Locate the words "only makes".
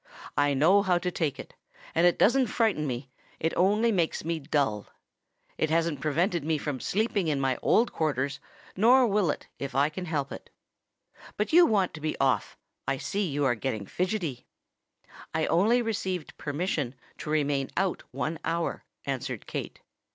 3.55-4.25